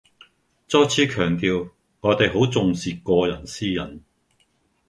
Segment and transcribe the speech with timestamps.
[0.67, 1.69] 再次強調
[1.99, 3.99] 我哋好重視個人私隱